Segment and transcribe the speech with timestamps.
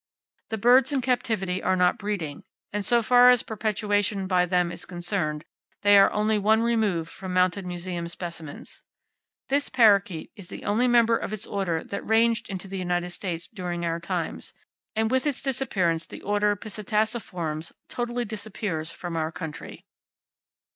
[0.49, 4.83] The birds in captivity are not breeding, and so far as perpetuation by them is
[4.83, 5.45] concerned,
[5.83, 8.81] they are only one remove from mounted museum specimens.
[9.49, 13.47] This parrakeet is the only member of its order that ranged into the United States
[13.47, 14.55] during our own times,
[14.95, 19.85] and with its disappearance the Order Psittaciformes totally disappears from our country.